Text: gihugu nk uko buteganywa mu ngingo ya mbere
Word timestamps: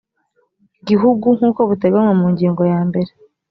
gihugu 0.87 1.27
nk 1.37 1.43
uko 1.49 1.61
buteganywa 1.69 2.13
mu 2.19 2.27
ngingo 2.33 2.61
ya 2.71 2.79
mbere 2.87 3.11